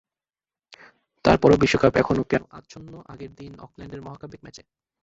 [1.25, 4.61] তার পরও বিশ্বকাপ এখনো যেন আচ্ছন্ন আগের দিন অকল্যান্ডের মহাকাব্যিক ম্যাচে।